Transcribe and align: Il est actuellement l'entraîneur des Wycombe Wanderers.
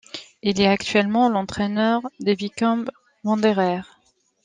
Il 0.41 0.59
est 0.59 0.67
actuellement 0.67 1.29
l'entraîneur 1.29 2.01
des 2.19 2.33
Wycombe 2.35 2.89
Wanderers. 3.23 3.85